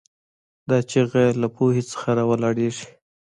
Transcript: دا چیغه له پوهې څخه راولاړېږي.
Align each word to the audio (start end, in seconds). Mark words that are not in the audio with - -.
دا 0.69 0.77
چیغه 0.89 1.23
له 1.41 1.47
پوهې 1.55 1.83
څخه 1.91 2.09
راولاړېږي. 2.17 2.87